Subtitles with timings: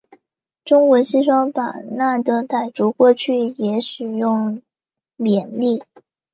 [0.65, 4.63] 中国西双版纳的傣族过去也使用
[5.15, 5.83] 缅历。